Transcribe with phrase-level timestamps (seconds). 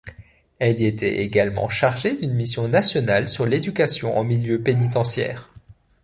[0.57, 5.53] Elle y était également chargée d’une mission nationale sur l’éducation en milieu pénitentiaire.